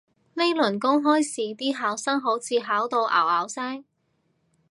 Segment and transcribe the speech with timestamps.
[0.33, 3.85] 呢輪公開試啲考生好似考到拗拗聲